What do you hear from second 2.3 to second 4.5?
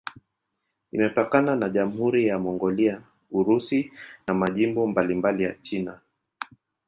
Mongolia, Urusi na